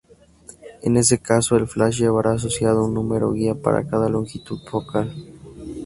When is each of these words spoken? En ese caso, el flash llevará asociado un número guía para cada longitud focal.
En 0.81 0.97
ese 0.97 1.19
caso, 1.21 1.55
el 1.55 1.67
flash 1.67 1.99
llevará 1.99 2.31
asociado 2.31 2.83
un 2.85 2.95
número 2.95 3.33
guía 3.33 3.53
para 3.53 3.85
cada 3.87 4.09
longitud 4.09 4.57
focal. 4.67 5.13